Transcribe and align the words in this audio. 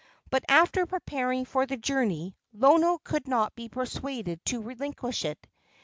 But, 0.31 0.43
after 0.49 0.87
preparing 0.87 1.45
for 1.45 1.67
the 1.67 1.77
journey, 1.77 2.35
Lono 2.53 2.97
could 3.03 3.27
not 3.27 3.53
be 3.53 3.69
persuaded 3.69 4.43
to 4.45 4.59
relinquish 4.63 5.23
it. 5.23 5.45